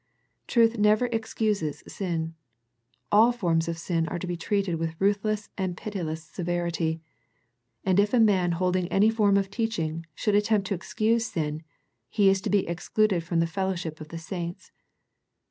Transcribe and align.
Truth 0.47 0.79
never 0.79 1.05
excuses 1.11 1.83
sin. 1.87 2.33
All 3.11 3.31
forms 3.31 3.67
of 3.67 3.77
sin 3.77 4.07
are 4.07 4.17
to 4.17 4.25
be 4.25 4.35
treated 4.35 4.79
with 4.79 4.95
ruthless 4.99 5.49
and 5.59 5.77
pitiless 5.77 6.23
severity, 6.23 7.03
and 7.85 7.99
if 7.99 8.11
a 8.11 8.19
man 8.19 8.53
holding 8.53 8.87
any 8.87 9.11
form 9.11 9.37
of 9.37 9.51
teaching, 9.51 10.07
should 10.15 10.33
attempt 10.33 10.65
to 10.69 10.73
excuse 10.73 11.27
sin, 11.27 11.61
he 12.09 12.29
is 12.29 12.41
to 12.41 12.49
be 12.49 12.67
excluded 12.67 13.23
from 13.23 13.41
the 13.41 13.45
fellowship 13.45 14.01
of 14.01 14.07
the 14.07 14.17
saints. 14.17 14.71